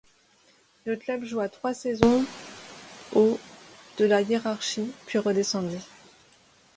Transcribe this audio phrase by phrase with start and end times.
[0.85, 2.25] Le club joua trois saisons
[3.13, 3.39] au
[3.99, 5.87] de la hiérarchie puis redescendit.